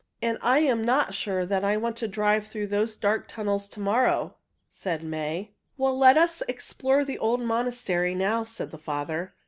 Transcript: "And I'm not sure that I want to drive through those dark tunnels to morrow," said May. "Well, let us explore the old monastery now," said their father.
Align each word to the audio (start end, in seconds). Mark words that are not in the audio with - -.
"And 0.19 0.39
I'm 0.41 0.83
not 0.83 1.13
sure 1.13 1.45
that 1.45 1.63
I 1.63 1.77
want 1.77 1.95
to 1.97 2.07
drive 2.07 2.47
through 2.47 2.65
those 2.65 2.97
dark 2.97 3.27
tunnels 3.27 3.69
to 3.69 3.79
morrow," 3.79 4.33
said 4.67 5.03
May. 5.03 5.51
"Well, 5.77 5.95
let 5.95 6.17
us 6.17 6.41
explore 6.47 7.05
the 7.05 7.19
old 7.19 7.41
monastery 7.41 8.15
now," 8.15 8.43
said 8.43 8.71
their 8.71 8.79
father. 8.79 9.35